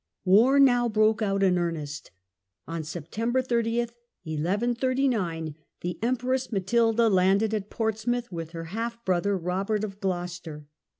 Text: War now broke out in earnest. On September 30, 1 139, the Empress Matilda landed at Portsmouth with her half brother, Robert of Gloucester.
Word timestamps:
War 0.25 0.59
now 0.59 0.89
broke 0.89 1.21
out 1.21 1.43
in 1.43 1.59
earnest. 1.59 2.09
On 2.67 2.83
September 2.83 3.39
30, 3.39 3.77
1 3.77 3.87
139, 4.23 5.53
the 5.81 5.99
Empress 6.01 6.51
Matilda 6.51 7.07
landed 7.07 7.53
at 7.53 7.69
Portsmouth 7.69 8.31
with 8.31 8.49
her 8.53 8.63
half 8.73 9.05
brother, 9.05 9.37
Robert 9.37 9.83
of 9.83 9.99
Gloucester. 9.99 10.65